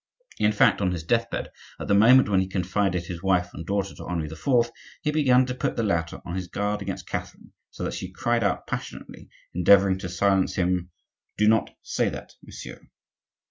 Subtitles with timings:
[0.39, 1.49] In fact, on his deathbed,
[1.79, 4.71] at the moment when he confided his wife and daughter to Henri IV.,
[5.03, 8.43] he began to put the latter on his guard against Catherine, so that she cried
[8.43, 10.89] out passionately, endeavoring to silence him,
[11.37, 12.81] "Do not say that, monsieur!"